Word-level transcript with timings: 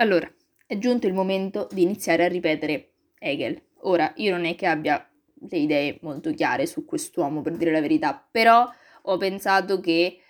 Allora, 0.00 0.32
è 0.64 0.78
giunto 0.78 1.08
il 1.08 1.12
momento 1.12 1.66
di 1.72 1.82
iniziare 1.82 2.24
a 2.24 2.28
ripetere 2.28 2.92
Hegel. 3.18 3.60
Ora, 3.82 4.12
io 4.16 4.30
non 4.30 4.44
è 4.44 4.54
che 4.54 4.66
abbia 4.66 5.04
le 5.50 5.58
idee 5.58 5.98
molto 6.02 6.32
chiare 6.32 6.66
su 6.66 6.84
quest'uomo, 6.84 7.42
per 7.42 7.56
dire 7.56 7.72
la 7.72 7.80
verità, 7.80 8.28
però 8.30 8.68
ho 9.02 9.16
pensato 9.16 9.80
che 9.80 10.20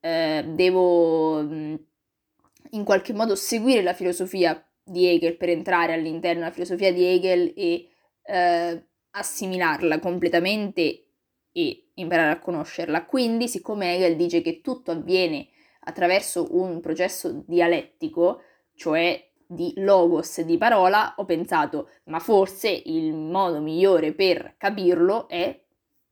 eh, 0.00 0.44
devo 0.48 1.38
in 1.40 2.84
qualche 2.84 3.12
modo 3.12 3.36
seguire 3.36 3.82
la 3.82 3.94
filosofia 3.94 4.60
di 4.82 5.06
Hegel 5.06 5.36
per 5.36 5.48
entrare 5.48 5.92
all'interno 5.92 6.40
della 6.40 6.52
filosofia 6.52 6.92
di 6.92 7.04
Hegel 7.04 7.52
e 7.56 7.88
eh, 8.24 8.86
assimilarla 9.10 10.00
completamente 10.00 11.06
e 11.52 11.90
imparare 11.94 12.32
a 12.32 12.40
conoscerla. 12.40 13.04
Quindi, 13.04 13.46
siccome 13.46 13.94
Hegel 13.94 14.16
dice 14.16 14.42
che 14.42 14.60
tutto 14.60 14.90
avviene 14.90 15.46
attraverso 15.86 16.48
un 16.56 16.80
processo 16.80 17.44
dialettico, 17.46 18.40
cioè 18.74 19.30
di 19.46 19.72
logos, 19.76 20.40
di 20.40 20.56
parola, 20.58 21.14
ho 21.16 21.24
pensato, 21.24 21.90
ma 22.04 22.18
forse 22.18 22.68
il 22.70 23.14
modo 23.14 23.60
migliore 23.60 24.12
per 24.12 24.54
capirlo 24.56 25.28
è 25.28 25.58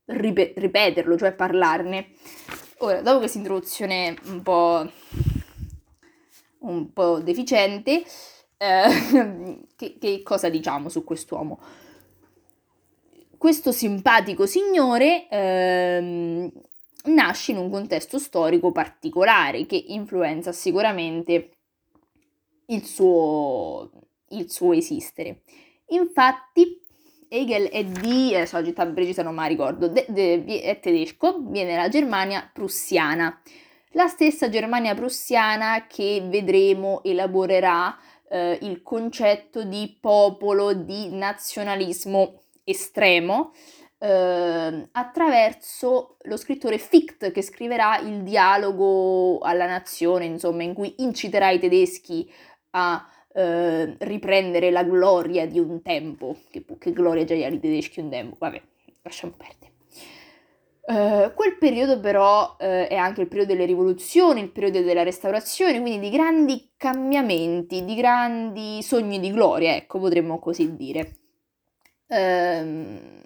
rip- 0.05 0.57
ripeterlo, 0.57 1.17
cioè 1.17 1.33
parlarne. 1.33 2.09
Ora, 2.79 3.01
dopo 3.01 3.19
questa 3.19 3.37
introduzione 3.37 4.15
un 4.25 4.41
po', 4.41 4.89
un 6.59 6.93
po 6.93 7.19
deficiente, 7.19 8.03
eh, 8.57 9.59
che, 9.75 9.97
che 9.99 10.21
cosa 10.23 10.49
diciamo 10.49 10.89
su 10.89 11.03
quest'uomo? 11.03 11.59
Questo 13.37 13.73
simpatico 13.73 14.45
signore 14.45 15.27
ehm, 15.29 16.49
nasce 17.05 17.51
in 17.51 17.57
un 17.57 17.69
contesto 17.69 18.17
storico 18.17 18.71
particolare 18.71 19.65
che 19.65 19.83
influenza 19.87 20.53
sicuramente 20.53 21.52
il 22.67 22.85
suo, 22.85 23.89
il 24.29 24.49
suo 24.51 24.73
esistere. 24.73 25.41
Infatti, 25.87 26.81
Hegel 27.27 27.69
è 27.69 27.83
di, 27.83 28.35
adesso 28.35 28.57
la 28.57 28.65
città 28.65 28.85
precisa 28.85 29.23
non 29.23 29.35
mi 29.35 29.47
ricordo, 29.47 29.87
de, 29.87 30.05
de, 30.07 30.61
è 30.61 30.79
tedesco, 30.79 31.39
viene 31.47 31.75
dalla 31.75 31.89
Germania 31.89 32.49
prussiana. 32.51 33.41
La 33.91 34.07
stessa 34.07 34.49
Germania 34.49 34.95
prussiana 34.95 35.85
che 35.87 36.23
vedremo 36.25 37.03
elaborerà 37.03 37.95
eh, 38.29 38.57
il 38.61 38.81
concetto 38.81 39.63
di 39.63 39.97
popolo, 39.99 40.73
di 40.73 41.09
nazionalismo 41.09 42.41
estremo, 42.63 43.53
eh, 43.99 44.89
attraverso 44.91 46.17
lo 46.23 46.37
scrittore 46.37 46.77
Fichte 46.77 47.31
che 47.31 47.41
scriverà 47.41 47.99
il 47.99 48.23
dialogo 48.23 49.39
alla 49.39 49.65
nazione, 49.65 50.25
insomma, 50.25 50.63
in 50.63 50.73
cui 50.73 50.95
inciterà 50.97 51.51
i 51.51 51.59
tedeschi 51.59 52.29
a 52.75 53.05
eh, 53.33 53.95
riprendere 53.99 54.71
la 54.71 54.83
gloria 54.83 55.47
di 55.47 55.59
un 55.59 55.81
tempo, 55.81 56.37
che, 56.49 56.63
che 56.77 56.91
gloria 56.91 57.23
già 57.23 57.33
gli 57.35 57.41
i 57.41 57.59
tedeschi 57.59 57.99
un 57.99 58.09
tempo, 58.09 58.35
vabbè, 58.39 58.61
lasciamo 59.01 59.33
perdere. 59.35 59.71
Uh, 60.85 61.33
quel 61.33 61.57
periodo 61.57 62.01
però 62.01 62.57
uh, 62.59 62.63
è 62.63 62.95
anche 62.95 63.21
il 63.21 63.29
periodo 63.29 63.53
delle 63.53 63.65
rivoluzioni, 63.65 64.41
il 64.41 64.51
periodo 64.51 64.81
della 64.81 65.03
restaurazione, 65.03 65.79
quindi 65.79 66.09
di 66.09 66.15
grandi 66.15 66.71
cambiamenti, 66.75 67.85
di 67.85 67.95
grandi 67.95 68.83
sogni 68.83 69.21
di 69.21 69.31
gloria, 69.31 69.75
ecco, 69.75 69.99
potremmo 69.99 70.39
così 70.39 70.75
dire. 70.75 71.15
Uh, 72.07 73.21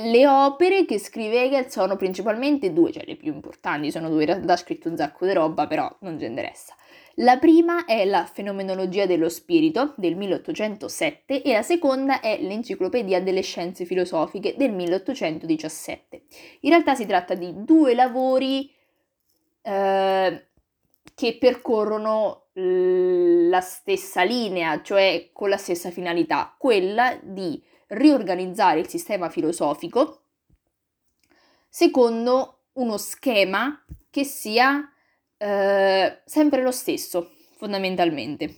le 0.00 0.26
opere 0.26 0.84
che 0.84 0.98
scrive 0.98 1.44
Hegel 1.44 1.70
sono 1.70 1.96
principalmente 1.96 2.72
due, 2.72 2.92
cioè 2.92 3.04
le 3.06 3.16
più 3.16 3.32
importanti 3.32 3.90
sono 3.90 4.08
due, 4.08 4.20
in 4.22 4.26
realtà 4.26 4.54
ha 4.54 4.56
scritto 4.56 4.88
un 4.88 4.96
sacco 4.96 5.26
di 5.26 5.32
roba, 5.32 5.66
però 5.66 5.94
non 6.00 6.18
ci 6.18 6.24
interessa. 6.24 6.74
La 7.20 7.38
prima 7.38 7.86
è 7.86 8.04
la 8.04 8.26
Fenomenologia 8.26 9.06
dello 9.06 9.30
spirito 9.30 9.94
del 9.96 10.16
1807 10.16 11.42
e 11.42 11.52
la 11.52 11.62
seconda 11.62 12.20
è 12.20 12.38
l'Enciclopedia 12.42 13.22
delle 13.22 13.40
scienze 13.40 13.86
filosofiche 13.86 14.54
del 14.56 14.72
1817. 14.72 16.22
In 16.60 16.70
realtà 16.70 16.94
si 16.94 17.06
tratta 17.06 17.34
di 17.34 17.52
due 17.64 17.94
lavori 17.94 18.70
eh, 19.62 20.46
che 21.14 21.38
percorrono 21.38 22.48
la 22.52 23.60
stessa 23.60 24.22
linea, 24.22 24.82
cioè 24.82 25.30
con 25.32 25.48
la 25.48 25.56
stessa 25.56 25.90
finalità, 25.90 26.54
quella 26.58 27.18
di 27.22 27.62
riorganizzare 27.88 28.80
il 28.80 28.88
sistema 28.88 29.28
filosofico 29.28 30.22
secondo 31.68 32.64
uno 32.74 32.96
schema 32.96 33.84
che 34.10 34.24
sia 34.24 34.90
eh, 35.36 36.22
sempre 36.24 36.62
lo 36.62 36.70
stesso, 36.70 37.32
fondamentalmente. 37.56 38.54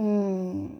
Mm, 0.00 0.76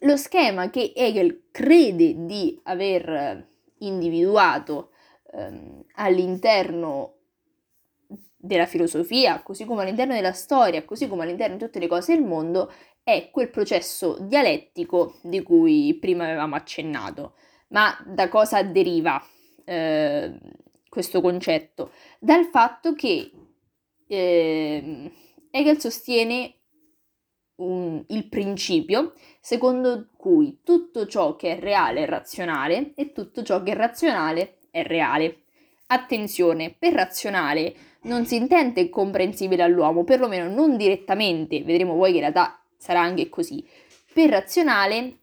lo 0.00 0.16
schema 0.16 0.70
che 0.70 0.92
Hegel 0.94 1.48
crede 1.50 2.24
di 2.24 2.58
aver 2.64 3.48
individuato 3.78 4.92
ehm, 5.32 5.84
all'interno 5.96 7.16
della 8.40 8.66
filosofia, 8.66 9.42
così 9.42 9.64
come 9.64 9.82
all'interno 9.82 10.14
della 10.14 10.32
storia, 10.32 10.84
così 10.84 11.06
come 11.06 11.24
all'interno 11.24 11.56
di 11.56 11.64
tutte 11.64 11.78
le 11.78 11.86
cose 11.86 12.14
del 12.14 12.24
mondo, 12.24 12.72
è 13.02 13.30
quel 13.30 13.50
processo 13.50 14.16
dialettico 14.20 15.18
di 15.22 15.42
cui 15.42 15.96
prima 16.00 16.24
avevamo 16.24 16.54
accennato. 16.54 17.34
Ma 17.68 17.96
da 18.06 18.28
cosa 18.28 18.62
deriva 18.62 19.22
eh, 19.64 20.38
questo 20.88 21.20
concetto? 21.20 21.92
Dal 22.18 22.46
fatto 22.46 22.94
che 22.94 23.30
eh, 24.06 25.12
Hegel 25.50 25.78
sostiene 25.78 26.54
un, 27.56 28.02
il 28.08 28.28
principio 28.28 29.14
secondo 29.40 30.08
cui 30.16 30.60
tutto 30.64 31.06
ciò 31.06 31.36
che 31.36 31.56
è 31.56 31.60
reale 31.60 32.04
è 32.04 32.06
razionale 32.06 32.92
e 32.94 33.12
tutto 33.12 33.42
ciò 33.42 33.62
che 33.62 33.72
è 33.72 33.76
razionale 33.76 34.58
è 34.70 34.82
reale. 34.82 35.42
Attenzione, 35.86 36.74
per 36.78 36.92
razionale 36.92 37.74
non 38.02 38.26
si 38.26 38.36
intende 38.36 38.88
comprensibile 38.88 39.62
all'uomo, 39.62 40.04
perlomeno 40.04 40.48
non 40.48 40.76
direttamente, 40.76 41.62
vedremo 41.62 41.96
poi 41.96 42.10
che 42.10 42.16
in 42.16 42.22
realtà 42.22 42.62
sarà 42.76 43.00
anche 43.00 43.28
così. 43.28 43.64
Per 44.12 44.30
razionale, 44.30 45.18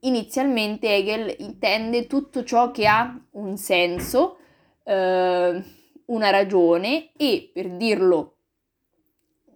inizialmente 0.00 0.94
Hegel 0.94 1.34
intende 1.38 2.06
tutto 2.06 2.44
ciò 2.44 2.70
che 2.70 2.86
ha 2.86 3.18
un 3.32 3.56
senso, 3.56 4.38
eh, 4.84 5.62
una 6.06 6.30
ragione 6.30 7.10
e, 7.16 7.50
per 7.52 7.70
dirlo 7.70 8.36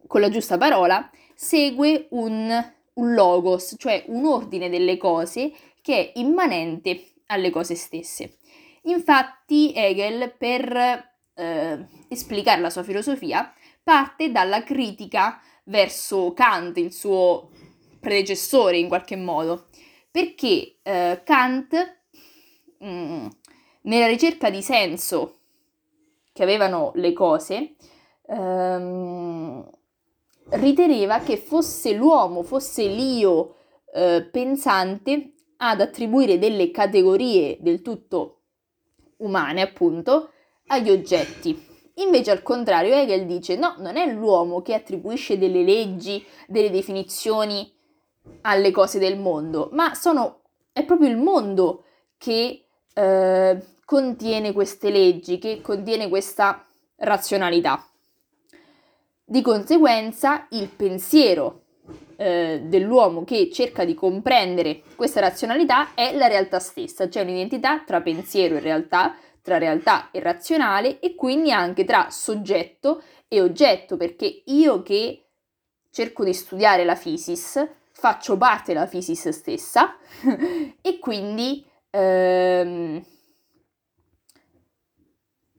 con 0.07 0.21
la 0.21 0.29
giusta 0.29 0.59
parola, 0.59 1.11
segue 1.35 2.07
un, 2.11 2.73
un 2.95 3.15
logos, 3.15 3.75
cioè 3.79 4.05
un 4.09 4.27
ordine 4.27 4.69
delle 4.69 4.97
cose 4.97 5.53
che 5.81 6.13
è 6.13 6.19
immanente 6.19 7.13
alle 7.27 7.51
cose 7.51 7.75
stesse. 7.75 8.39
Infatti 8.83 9.73
Hegel, 9.75 10.35
per 10.37 11.14
eh, 11.35 11.87
esplicare 12.09 12.61
la 12.61 12.71
sua 12.71 12.83
filosofia, 12.83 13.53
parte 13.83 14.31
dalla 14.31 14.63
critica 14.63 15.41
verso 15.65 16.33
Kant, 16.33 16.77
il 16.79 16.93
suo 16.93 17.51
predecessore 18.01 18.79
in 18.79 18.89
qualche 18.89 19.17
modo, 19.17 19.67
perché 20.11 20.77
eh, 20.83 21.23
Kant, 21.25 21.99
mh, 22.79 22.87
mm, 22.87 23.27
nella 23.83 24.07
ricerca 24.07 24.51
di 24.51 24.63
senso 24.63 25.39
che 26.33 26.43
avevano 26.43 26.93
le 26.97 27.13
cose, 27.13 27.77
ehm, 28.27 29.71
riteneva 30.51 31.21
che 31.21 31.37
fosse 31.37 31.93
l'uomo, 31.93 32.43
fosse 32.43 32.87
l'io 32.87 33.57
eh, 33.95 34.29
pensante 34.31 35.33
ad 35.59 35.81
attribuire 35.81 36.39
delle 36.39 36.71
categorie 36.71 37.59
del 37.61 37.83
tutto 37.83 38.41
umane, 39.19 39.63
appunto, 39.63 40.31
agli 40.69 40.91
oggetti. 40.91 41.73
Invece 41.97 42.31
al 42.31 42.43
contrario 42.43 42.95
Hegel 42.95 43.27
dice 43.27 43.57
no, 43.57 43.77
non 43.79 43.97
è 43.97 44.11
l'uomo 44.11 44.63
che 44.63 44.75
attribuisce 44.75 45.39
delle 45.39 45.63
leggi, 45.63 46.25
delle 46.49 46.71
definizioni 46.71 47.71
alle 48.43 48.71
cose 48.71 48.99
del 48.99 49.19
mondo, 49.19 49.69
ma 49.73 49.95
sono, 49.95 50.41
è 50.73 50.85
proprio 50.85 51.09
il 51.09 51.17
mondo 51.17 51.85
che 52.17 52.65
eh, 52.93 53.65
contiene 53.85 54.53
queste 54.53 54.91
leggi, 54.91 55.39
che 55.39 55.61
contiene 55.61 56.09
questa 56.09 56.67
razionalità. 56.97 57.87
Di 59.27 59.41
conseguenza 59.43 60.47
il 60.51 60.69
pensiero 60.69 61.63
eh, 62.17 62.63
dell'uomo 62.65 63.25
che 63.25 63.51
cerca 63.51 63.85
di 63.85 63.95
comprendere 63.95 64.83
questa 64.97 65.21
razionalità 65.21 65.95
è 65.95 66.15
la 66.17 66.27
realtà 66.27 66.59
stessa, 66.59 67.09
c'è 67.09 67.23
un'identità 67.23 67.81
tra 67.81 68.01
pensiero 68.01 68.57
e 68.57 68.61
realtà 68.61 69.17
tra 69.45 69.59
realtà 69.59 70.11
e 70.11 70.21
razionale 70.21 71.01
e 71.01 71.15
quindi 71.15 71.53
anche 71.53 71.85
tra 71.85 72.09
soggetto 72.09 73.03
e 73.29 73.43
oggetto, 73.43 73.99
perché 73.99 74.43
io 74.47 74.83
che 74.83 75.27
cerco 75.91 76.25
di 76.25 76.33
studiare 76.33 76.83
la 76.85 76.95
physis 76.95 77.63
faccio 77.93 78.39
parte 78.39 78.73
della 78.73 78.87
physis 78.87 79.29
stessa 79.29 79.99
e 80.81 80.99
quindi 80.99 81.63
ehm, 81.91 83.05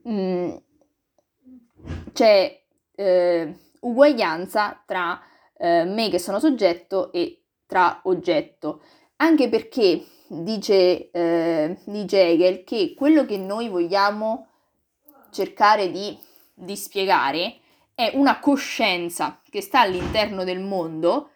mm, 0.09 0.55
cioè 2.11 2.63
eh, 2.95 3.55
uguaglianza 3.81 4.81
tra 4.83 5.21
eh, 5.57 5.83
me 5.83 6.09
che 6.09 6.17
sono 6.17 6.39
soggetto 6.39 7.11
e 7.11 7.43
tra 7.67 7.99
oggetto, 8.05 8.81
anche 9.17 9.47
perché 9.47 10.03
dice, 10.27 11.11
eh, 11.11 11.77
dice 11.85 12.21
Hegel 12.21 12.63
che 12.63 12.93
quello 12.95 13.25
che 13.25 13.37
noi 13.37 13.69
vogliamo 13.69 14.47
cercare 15.31 15.91
di, 15.91 16.17
di 16.53 16.75
spiegare 16.75 17.59
è 17.93 18.11
una 18.13 18.39
coscienza 18.39 19.41
che 19.49 19.61
sta 19.61 19.81
all'interno 19.81 20.43
del 20.43 20.59
mondo, 20.59 21.31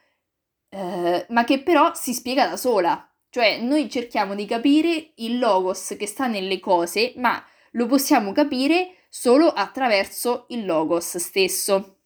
eh, 0.70 1.26
ma 1.30 1.44
che 1.44 1.62
però 1.62 1.94
si 1.94 2.14
spiega 2.14 2.48
da 2.48 2.58
sola. 2.58 3.04
Cioè 3.30 3.60
noi 3.60 3.90
cerchiamo 3.90 4.34
di 4.34 4.46
capire 4.46 5.12
il 5.16 5.38
logos 5.38 5.96
che 5.98 6.08
sta 6.08 6.28
nelle 6.28 6.60
cose, 6.60 7.14
ma 7.18 7.44
lo 7.72 7.86
possiamo 7.86 8.32
capire 8.32 8.96
solo 9.10 9.48
attraverso 9.48 10.46
il 10.50 10.66
logos 10.66 11.18
stesso. 11.18 11.99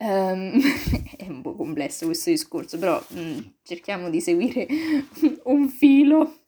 Um, 0.00 0.60
è 1.16 1.26
un 1.26 1.42
po' 1.42 1.56
complesso 1.56 2.06
questo 2.06 2.30
discorso, 2.30 2.78
però 2.78 3.02
mm, 3.14 3.38
cerchiamo 3.62 4.10
di 4.10 4.20
seguire 4.20 4.66
un 5.44 5.68
filo. 5.68 6.40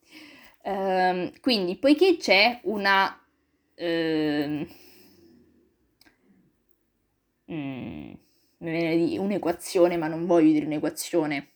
Um, 0.63 1.33
quindi, 1.41 1.77
poiché 1.77 2.17
c'è 2.17 2.61
una... 2.65 3.15
Mm, 3.83 4.63
un'equazione, 8.59 9.97
ma 9.97 10.07
non 10.07 10.27
voglio 10.27 10.53
dire 10.53 10.67
un'equazione. 10.67 11.49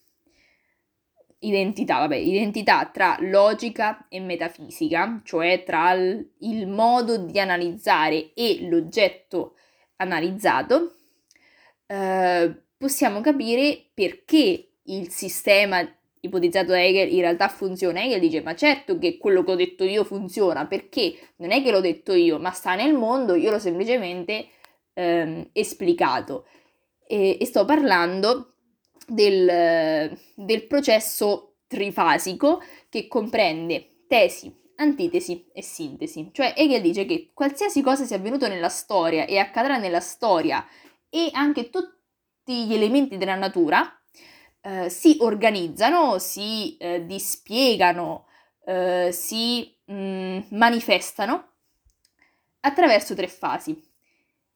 Identità, 1.41 1.99
vabbè, 1.99 2.17
identità 2.17 2.87
tra 2.87 3.17
logica 3.21 4.07
e 4.09 4.19
metafisica, 4.19 5.21
cioè 5.25 5.63
tra 5.63 5.93
il 5.93 6.67
modo 6.67 7.19
di 7.19 7.39
analizzare 7.39 8.33
e 8.33 8.67
l'oggetto 8.67 9.57
analizzato 9.97 10.97
eh, 11.87 12.55
possiamo 12.77 13.21
capire 13.21 13.91
perché 13.95 14.69
il 14.85 15.11
sistema 15.11 15.87
ipotizzato 16.21 16.73
da 16.73 16.83
Hegel 16.83 17.13
in 17.13 17.21
realtà 17.21 17.49
funziona. 17.49 18.03
Hegel 18.03 18.21
dice: 18.21 18.43
Ma 18.43 18.55
certo 18.55 18.99
che 18.99 19.19
quello 19.19 19.45
che 19.45 19.53
ho 19.53 19.57
detto 19.57 19.85
io 19.85 20.05
funziona 20.05 20.67
perché 20.67 21.17
non 21.37 21.51
è 21.51 21.63
che 21.63 21.71
l'ho 21.71 21.81
detto 21.81 22.13
io, 22.13 22.39
ma 22.39 22.51
sta 22.51 22.75
nel 22.75 22.95
mondo, 22.95 23.35
io 23.35 23.51
l'ho 23.51 23.59
semplicemente 23.59 24.49
ehm, 24.95 25.49
esplicato. 25.53 26.47
E, 27.07 27.37
e, 27.41 27.45
sto 27.45 27.65
parlando 27.65 28.55
del, 29.07 30.19
del 30.35 30.67
processo 30.67 31.57
trifasico 31.67 32.63
che 32.89 33.07
comprende 33.09 34.05
tesi, 34.07 34.55
antitesi 34.77 35.47
e 35.53 35.63
sintesi. 35.63 36.31
Cioè 36.33 36.55
Hegel 36.57 36.81
dice 36.81 37.05
che 37.05 37.31
qualsiasi 37.35 37.83
cosa 37.83 38.05
sia 38.05 38.17
avvenuto 38.17 38.49
nella 38.49 38.71
storia 38.71 39.27
e 39.27 39.39
accadrà 39.39 39.77
nella 39.77 40.01
storia 40.01 40.67
e 41.15 41.31
anche 41.33 41.71
tutti 41.71 42.67
gli 42.67 42.75
elementi 42.75 43.17
della 43.17 43.37
natura 43.37 43.89
eh, 44.61 44.91
si 44.91 45.17
organizzano, 45.21 46.19
si 46.19 46.77
eh, 46.77 47.07
dispiegano, 47.07 48.27
eh, 48.65 49.11
si 49.13 49.73
mh, 49.85 49.95
mm, 49.95 50.39
manifestano 50.51 51.51
attraverso 52.61 53.15
tre 53.15 53.29
fasi. 53.29 53.81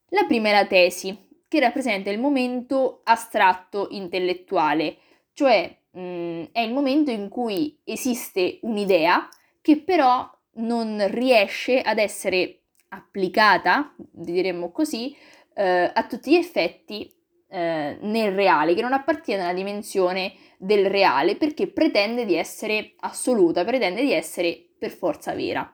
La 0.08 0.24
prima 0.24 0.48
è 0.48 0.52
la 0.52 0.66
tesi, 0.66 1.16
che 1.46 1.60
rappresenta 1.60 2.10
il 2.10 2.18
momento 2.18 3.02
astratto 3.04 3.86
intellettuale, 3.90 4.96
cioè 5.34 5.78
mh, 5.92 6.00
mm, 6.00 6.42
è 6.50 6.60
il 6.60 6.72
momento 6.72 7.12
in 7.12 7.28
cui 7.28 7.78
esiste 7.84 8.58
un'idea 8.62 9.28
che 9.60 9.80
però 9.80 10.28
non 10.54 11.06
riesce 11.08 11.80
ad 11.80 11.98
essere 11.98 12.62
applicata, 12.88 13.94
diremmo 13.96 14.72
così, 14.72 15.14
eh, 15.58 15.90
a 15.92 16.06
tutti 16.06 16.30
gli 16.30 16.36
effetti 16.36 17.12
eh, 17.48 17.98
nel 18.00 18.32
reale, 18.32 18.74
che 18.74 18.82
non 18.82 18.92
appartiene 18.92 19.42
alla 19.42 19.52
dimensione 19.52 20.34
del 20.56 20.86
reale 20.86 21.36
perché 21.36 21.66
pretende 21.66 22.24
di 22.24 22.36
essere 22.36 22.94
assoluta, 23.00 23.64
pretende 23.64 24.02
di 24.02 24.12
essere 24.12 24.56
per 24.78 24.92
forza 24.92 25.34
vera. 25.34 25.68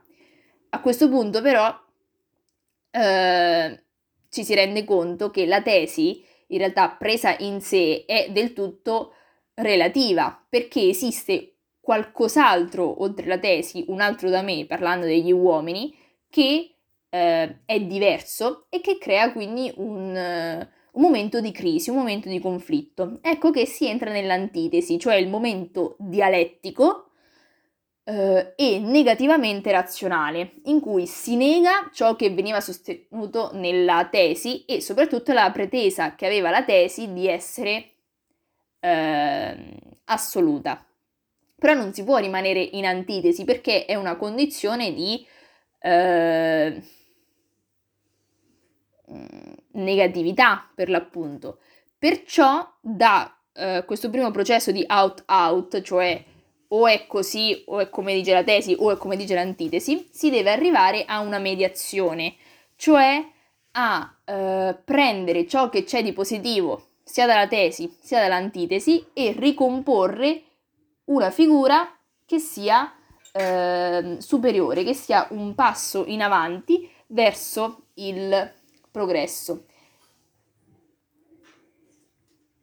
A 0.70 0.80
questo 0.80 1.10
punto 1.10 1.42
però 1.42 1.70
eh, 2.90 3.82
ci 4.30 4.42
si 4.42 4.54
rende 4.54 4.84
conto 4.84 5.30
che 5.30 5.44
la 5.44 5.60
tesi 5.60 6.24
in 6.48 6.58
realtà 6.58 6.88
presa 6.90 7.36
in 7.40 7.60
sé 7.60 8.04
è 8.06 8.30
del 8.30 8.54
tutto 8.54 9.12
relativa 9.54 10.46
perché 10.48 10.88
esiste 10.88 11.56
qualcos'altro 11.80 13.02
oltre 13.02 13.26
la 13.26 13.38
tesi, 13.38 13.84
un 13.88 14.00
altro 14.00 14.30
da 14.30 14.40
me, 14.40 14.64
parlando 14.66 15.04
degli 15.04 15.30
uomini, 15.30 15.94
che 16.30 16.73
eh, 17.14 17.58
è 17.64 17.80
diverso 17.80 18.66
e 18.70 18.80
che 18.80 18.98
crea 18.98 19.30
quindi 19.30 19.72
un, 19.76 20.16
un 20.16 21.00
momento 21.00 21.40
di 21.40 21.52
crisi, 21.52 21.90
un 21.90 21.96
momento 21.96 22.28
di 22.28 22.40
conflitto. 22.40 23.20
Ecco 23.22 23.52
che 23.52 23.66
si 23.66 23.86
entra 23.86 24.10
nell'antitesi, 24.10 24.98
cioè 24.98 25.14
il 25.14 25.28
momento 25.28 25.94
dialettico 26.00 27.10
eh, 28.02 28.54
e 28.56 28.80
negativamente 28.80 29.70
razionale, 29.70 30.54
in 30.64 30.80
cui 30.80 31.06
si 31.06 31.36
nega 31.36 31.88
ciò 31.92 32.16
che 32.16 32.30
veniva 32.30 32.60
sostenuto 32.60 33.50
nella 33.52 34.08
tesi 34.10 34.64
e 34.64 34.80
soprattutto 34.80 35.32
la 35.32 35.52
pretesa 35.52 36.16
che 36.16 36.26
aveva 36.26 36.50
la 36.50 36.64
tesi 36.64 37.12
di 37.12 37.28
essere 37.28 37.92
eh, 38.80 39.56
assoluta. 40.06 40.84
Però 41.56 41.74
non 41.74 41.92
si 41.92 42.02
può 42.02 42.16
rimanere 42.16 42.58
in 42.60 42.84
antitesi 42.84 43.44
perché 43.44 43.84
è 43.84 43.94
una 43.94 44.16
condizione 44.16 44.92
di 44.92 45.24
eh, 45.78 46.82
negatività 49.74 50.68
per 50.74 50.88
l'appunto. 50.88 51.58
Perciò 51.98 52.68
da 52.80 53.34
eh, 53.52 53.84
questo 53.86 54.10
primo 54.10 54.30
processo 54.30 54.70
di 54.72 54.84
out-out, 54.86 55.80
cioè 55.82 56.22
o 56.68 56.86
è 56.88 57.06
così 57.06 57.62
o 57.66 57.78
è 57.78 57.88
come 57.88 58.14
dice 58.14 58.32
la 58.32 58.42
tesi 58.42 58.74
o 58.78 58.90
è 58.90 58.96
come 58.96 59.16
dice 59.16 59.34
l'antitesi, 59.34 60.08
si 60.10 60.30
deve 60.30 60.50
arrivare 60.50 61.04
a 61.04 61.20
una 61.20 61.38
mediazione, 61.38 62.34
cioè 62.76 63.24
a 63.72 64.16
eh, 64.24 64.76
prendere 64.84 65.46
ciò 65.46 65.68
che 65.68 65.84
c'è 65.84 66.02
di 66.02 66.12
positivo 66.12 66.88
sia 67.02 67.26
dalla 67.26 67.46
tesi 67.46 67.94
sia 68.00 68.20
dall'antitesi 68.20 69.04
e 69.12 69.34
ricomporre 69.36 70.42
una 71.06 71.30
figura 71.30 71.96
che 72.24 72.38
sia 72.38 72.92
eh, 73.32 74.16
superiore, 74.18 74.84
che 74.84 74.94
sia 74.94 75.26
un 75.30 75.54
passo 75.54 76.04
in 76.06 76.22
avanti 76.22 76.88
verso 77.08 77.88
il 77.94 78.52
progresso. 78.94 79.64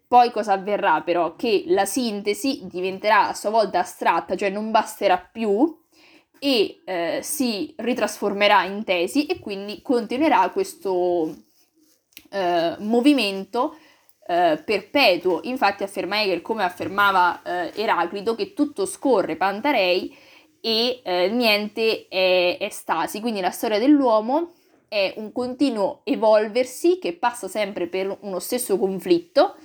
Poi 0.07 0.31
cosa 0.31 0.53
avverrà 0.53 1.01
però? 1.01 1.35
Che 1.35 1.65
la 1.67 1.85
sintesi 1.85 2.61
diventerà 2.63 3.27
a 3.27 3.33
sua 3.33 3.49
volta 3.49 3.79
astratta, 3.79 4.37
cioè 4.37 4.49
non 4.49 4.71
basterà 4.71 5.17
più 5.17 5.77
e 6.39 6.81
eh, 6.85 7.19
si 7.21 7.73
ritrasformerà 7.77 8.63
in 8.63 8.85
tesi 8.85 9.25
e 9.25 9.39
quindi 9.39 9.81
continuerà 9.81 10.49
questo 10.51 11.35
eh, 12.29 12.75
movimento 12.79 13.75
eh, 14.25 14.61
perpetuo. 14.65 15.41
Infatti 15.43 15.83
afferma 15.83 16.21
Hegel, 16.21 16.41
come 16.41 16.63
affermava 16.63 17.41
eh, 17.43 17.71
Eraclito, 17.75 18.35
che 18.35 18.53
tutto 18.53 18.85
scorre 18.85 19.35
Pantarei 19.35 20.15
e 20.61 21.01
eh, 21.03 21.27
niente 21.29 22.07
è, 22.07 22.57
è 22.57 22.69
stasi. 22.69 23.19
Quindi 23.19 23.41
la 23.41 23.51
storia 23.51 23.79
dell'uomo 23.79 24.53
è 24.91 25.13
un 25.15 25.31
continuo 25.31 26.01
evolversi 26.03 26.99
che 26.99 27.13
passa 27.13 27.47
sempre 27.47 27.87
per 27.87 28.17
uno 28.23 28.39
stesso 28.39 28.77
conflitto 28.77 29.55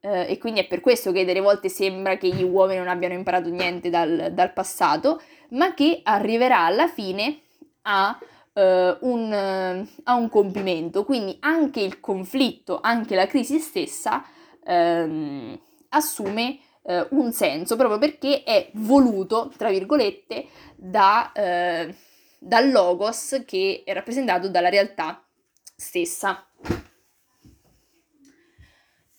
eh, 0.00 0.32
e 0.32 0.38
quindi 0.38 0.58
è 0.58 0.66
per 0.66 0.80
questo 0.80 1.12
che 1.12 1.24
delle 1.24 1.38
volte 1.38 1.68
sembra 1.68 2.16
che 2.16 2.26
gli 2.26 2.42
uomini 2.42 2.80
non 2.80 2.88
abbiano 2.88 3.14
imparato 3.14 3.50
niente 3.50 3.88
dal, 3.88 4.32
dal 4.32 4.52
passato, 4.52 5.22
ma 5.50 5.74
che 5.74 6.00
arriverà 6.02 6.64
alla 6.64 6.88
fine 6.88 7.38
a, 7.82 8.18
eh, 8.52 8.96
un, 9.02 9.86
a, 10.02 10.14
un, 10.14 10.28
compimento. 10.28 11.04
Quindi 11.04 11.36
anche 11.38 11.78
il 11.78 12.00
conflitto, 12.00 12.80
anche 12.82 13.14
la 13.14 13.28
crisi 13.28 13.60
stessa 13.60 14.24
ehm, 14.64 15.56
assume 15.90 16.58
eh, 16.82 17.06
un 17.10 17.30
senso 17.30 17.76
proprio 17.76 17.98
perché 17.98 18.42
è 18.42 18.70
voluto, 18.72 19.52
tra 19.56 19.70
virgolette, 19.70 20.46
da 20.74 21.30
eh, 21.32 21.94
dal 22.38 22.70
logos 22.70 23.42
che 23.44 23.82
è 23.84 23.92
rappresentato 23.92 24.48
dalla 24.48 24.68
realtà 24.68 25.26
stessa. 25.74 26.46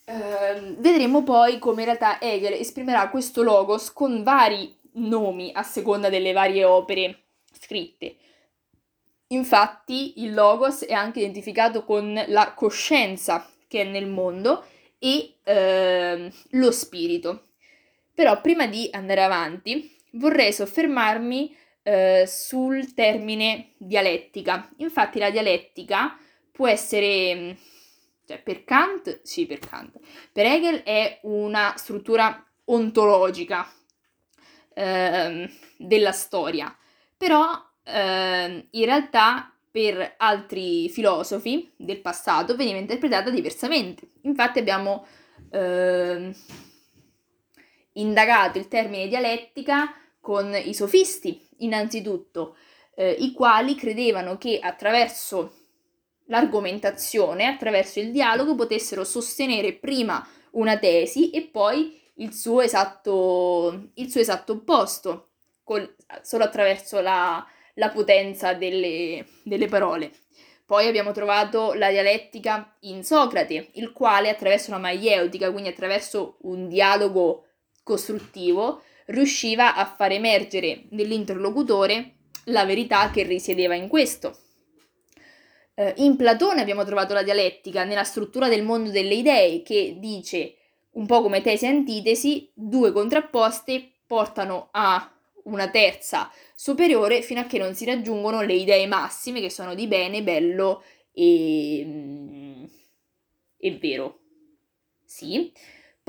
Eh, 0.06 0.76
vedremo 0.78 1.24
poi 1.24 1.60
come 1.60 1.82
in 1.82 1.86
realtà 1.86 2.20
Hegel 2.20 2.54
esprimerà 2.54 3.10
questo 3.10 3.44
logos 3.44 3.94
con 3.94 4.24
vari 4.24 4.76
nomi 4.94 5.52
a 5.54 5.62
seconda 5.62 6.10
delle 6.10 6.32
varie 6.32 6.64
opere 6.64 7.24
scritte. 7.52 8.16
Infatti 9.28 10.24
il 10.24 10.34
logos 10.34 10.84
è 10.84 10.94
anche 10.94 11.20
identificato 11.20 11.84
con 11.84 12.20
la 12.28 12.54
coscienza 12.54 13.48
che 13.68 13.82
è 13.82 13.84
nel 13.84 14.08
mondo 14.08 14.66
e 14.98 15.36
eh, 15.44 16.34
lo 16.52 16.72
spirito. 16.72 17.50
Però 18.14 18.42
prima 18.42 18.66
di 18.66 18.90
andare 18.92 19.24
avanti 19.24 19.96
vorrei 20.14 20.52
soffermarmi 20.52 21.56
eh, 21.90 22.28
sul 22.28 22.94
termine 22.94 23.72
dialettica. 23.78 24.70
Infatti 24.78 25.18
la 25.18 25.32
dialettica 25.32 26.16
può 26.52 26.68
essere, 26.68 27.58
cioè 28.28 28.40
per 28.44 28.64
Kant, 28.64 29.22
sì 29.24 29.48
per 29.48 29.58
Kant, 29.58 29.98
per 30.32 30.46
Hegel 30.46 30.84
è 30.84 31.20
una 31.24 31.74
struttura 31.78 32.46
ontologica 32.66 33.68
eh, 34.76 35.50
della 35.78 36.12
storia, 36.12 36.76
però 37.18 37.60
eh, 37.84 38.68
in 38.70 38.86
realtà 38.86 39.52
per 39.72 40.14
altri 40.18 40.90
filosofi 40.90 41.72
del 41.76 42.02
passato 42.02 42.56
veniva 42.56 42.78
interpretata 42.78 43.32
diversamente. 43.32 44.12
Infatti 44.22 44.60
abbiamo 44.60 45.08
eh, 45.50 46.36
indagato 47.94 48.60
il 48.60 48.68
termine 48.68 49.08
dialettica 49.08 49.92
con 50.20 50.54
i 50.56 50.74
sofisti, 50.74 51.48
innanzitutto, 51.58 52.56
eh, 52.96 53.12
i 53.12 53.32
quali 53.32 53.76
credevano 53.76 54.38
che 54.38 54.60
attraverso 54.62 55.54
l'argomentazione, 56.26 57.46
attraverso 57.46 58.00
il 58.00 58.12
dialogo, 58.12 58.56
potessero 58.56 59.04
sostenere 59.04 59.74
prima 59.74 60.26
una 60.52 60.78
tesi 60.78 61.32
e 61.32 61.48
poi 61.48 62.00
il 62.16 62.34
suo 62.34 62.62
esatto, 62.62 63.90
il 63.96 64.10
suo 64.10 64.22
esatto 64.22 64.54
opposto, 64.54 65.30
col, 65.64 65.96
solo 66.22 66.44
attraverso 66.44 67.00
la, 67.00 67.46
la 67.76 67.90
potenza 67.90 68.54
delle, 68.54 69.26
delle 69.44 69.68
parole. 69.68 70.12
Poi 70.66 70.88
abbiamo 70.88 71.12
trovato 71.12 71.74
la 71.74 71.90
dialettica 71.90 72.76
in 72.82 73.04
Socrate, 73.04 73.70
il 73.74 73.92
quale 73.92 74.30
attraverso 74.30 74.70
una 74.70 74.80
maieutica, 74.80 75.52
quindi 75.52 75.70
attraverso 75.70 76.38
un 76.42 76.68
dialogo 76.68 77.46
costruttivo, 77.82 78.84
riusciva 79.10 79.76
a 79.76 79.86
far 79.86 80.12
emergere 80.12 80.86
nell'interlocutore 80.90 82.16
la 82.46 82.66
verità 82.66 83.10
che 83.12 83.24
risiedeva 83.24 83.76
in 83.76 83.88
questo. 83.88 84.38
Eh, 85.76 85.94
in 85.98 86.16
Platone 86.16 86.62
abbiamo 86.62 86.84
trovato 86.84 87.14
la 87.14 87.24
dialettica 87.24 87.84
nella 87.84 88.04
struttura 88.04 88.50
del 88.50 88.64
mondo 88.64 88.90
delle 88.90 89.14
idee 89.14 89.62
che 89.62 89.96
dice 90.00 90.56
un 90.92 91.06
po' 91.06 91.22
come 91.22 91.42
tesi 91.42 91.66
e 91.66 91.70
antitesi, 91.70 92.52
due 92.54 92.92
contrapposte 92.92 93.92
portano 94.06 94.70
a 94.72 95.12
una 95.44 95.70
terza 95.70 96.32
superiore 96.54 97.22
fino 97.22 97.40
a 97.40 97.46
che 97.46 97.58
non 97.58 97.74
si 97.76 97.86
raggiungono 97.86 98.42
le 98.42 98.54
idee 98.54 98.88
massime 98.88 99.40
che 99.40 99.50
sono 99.50 99.76
di 99.76 99.88
bene, 99.88 100.24
bello 100.24 100.84
e, 101.14 101.84
mm, 101.86 102.64
e 103.58 103.78
vero. 103.78 104.20
Sì. 105.06 105.52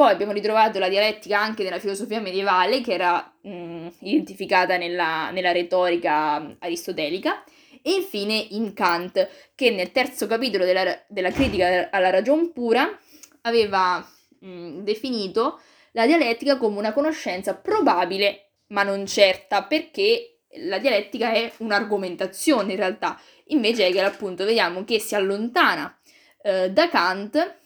Poi 0.00 0.12
abbiamo 0.12 0.32
ritrovato 0.32 0.78
la 0.78 0.88
dialettica 0.88 1.38
anche 1.38 1.62
nella 1.62 1.78
filosofia 1.78 2.22
medievale, 2.22 2.80
che 2.80 2.94
era 2.94 3.34
mh, 3.42 3.50
mm, 3.50 3.88
identificata 3.98 4.78
nella, 4.78 5.30
nella 5.30 5.52
retorica 5.52 6.56
aristotelica, 6.58 7.44
e 7.82 7.96
infine 7.96 8.32
in 8.32 8.72
Kant, 8.72 9.28
che 9.54 9.68
nel 9.68 9.92
terzo 9.92 10.26
capitolo 10.26 10.64
della, 10.64 10.98
della 11.06 11.30
critica 11.30 11.90
alla 11.90 12.08
ragion 12.08 12.50
pura 12.50 12.98
aveva 13.42 13.98
mh, 14.38 14.48
mm, 14.48 14.78
definito 14.84 15.60
la 15.90 16.06
dialettica 16.06 16.56
come 16.56 16.78
una 16.78 16.94
conoscenza 16.94 17.54
probabile 17.54 18.52
ma 18.68 18.82
non 18.82 19.04
certa, 19.04 19.64
perché 19.64 20.44
la 20.62 20.78
dialettica 20.78 21.30
è 21.32 21.52
un'argomentazione 21.58 22.70
in 22.70 22.78
realtà. 22.78 23.20
Invece 23.48 23.84
Hegel 23.84 24.06
appunto 24.06 24.46
vediamo 24.46 24.82
che 24.82 24.98
si 24.98 25.14
allontana 25.14 25.94
eh, 26.42 26.70
da 26.70 26.88
Kant 26.88 27.58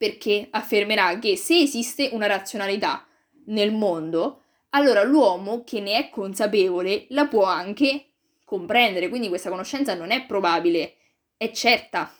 perché 0.00 0.48
affermerà 0.48 1.18
che 1.18 1.36
se 1.36 1.58
esiste 1.60 2.08
una 2.12 2.26
razionalità 2.26 3.06
nel 3.48 3.70
mondo, 3.70 4.44
allora 4.70 5.02
l'uomo 5.02 5.62
che 5.62 5.80
ne 5.80 5.98
è 5.98 6.08
consapevole 6.08 7.04
la 7.10 7.26
può 7.26 7.44
anche 7.44 8.06
comprendere, 8.46 9.10
quindi 9.10 9.28
questa 9.28 9.50
conoscenza 9.50 9.92
non 9.92 10.10
è 10.10 10.24
probabile, 10.24 10.94
è 11.36 11.50
certa. 11.50 12.10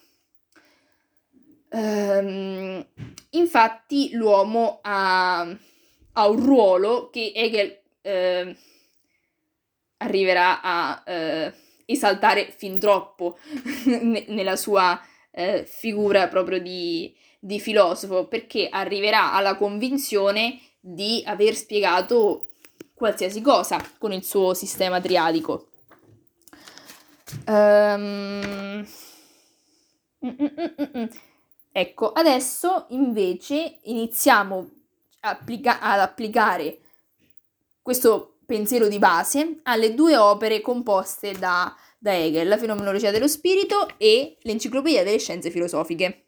Ehm, 1.71 2.87
infatti 3.31 4.11
l'uomo 4.13 4.81
ha, 4.83 5.41
ha, 5.41 6.29
un 6.29 6.45
ruolo 6.45 7.09
che 7.09 7.33
Hegel 7.35 7.79
eh, 8.03 8.57
arriverà 9.97 10.61
a 10.61 11.03
eh, 11.07 11.55
esaltare 11.87 12.53
fin 12.55 12.79
troppo 12.79 13.39
nella 14.29 14.57
sua 14.57 15.01
eh, 15.31 15.65
figura 15.65 16.29
proprio 16.29 16.61
di, 16.61 17.17
di 17.41 17.59
filosofo 17.59 18.27
perché 18.27 18.69
arriverà 18.71 19.33
alla 19.33 19.57
convinzione 19.57 20.61
di 20.79 21.23
aver 21.27 21.57
spiegato 21.57 22.51
qualsiasi 22.95 23.41
cosa 23.41 23.83
con 23.99 24.13
il 24.13 24.23
suo 24.23 24.55
sistema 24.55 25.01
triadico. 25.01 25.69
Um... 27.47 28.87
Ecco, 31.73 32.13
adesso 32.13 32.87
invece 32.91 33.79
iniziamo 33.85 34.69
applica- 35.21 35.81
ad 35.81 36.01
applicare 36.01 36.81
questo 37.81 38.39
pensiero 38.45 38.89
di 38.89 38.99
base 38.99 39.61
alle 39.63 39.95
due 39.95 40.17
opere 40.17 40.61
composte 40.61 41.33
da, 41.33 41.75
da 41.97 42.13
Hegel, 42.15 42.49
la 42.49 42.59
Fenomenologia 42.59 43.13
dello 43.13 43.29
spirito 43.29 43.89
e 43.97 44.37
l'Enciclopedia 44.43 45.05
delle 45.05 45.19
scienze 45.19 45.51
filosofiche. 45.51 46.25